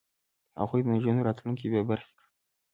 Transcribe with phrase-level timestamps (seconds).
[0.59, 2.27] هغوی د نجونو راتلونکی بې برخې کړ.